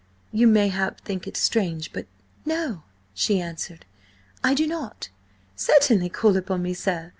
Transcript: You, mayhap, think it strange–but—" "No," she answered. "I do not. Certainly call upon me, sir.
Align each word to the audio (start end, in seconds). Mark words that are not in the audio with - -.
You, 0.31 0.47
mayhap, 0.47 1.01
think 1.01 1.27
it 1.27 1.37
strange–but—" 1.37 2.07
"No," 2.43 2.81
she 3.13 3.39
answered. 3.39 3.85
"I 4.43 4.55
do 4.55 4.65
not. 4.65 5.09
Certainly 5.55 6.09
call 6.09 6.35
upon 6.37 6.63
me, 6.63 6.73
sir. 6.73 7.09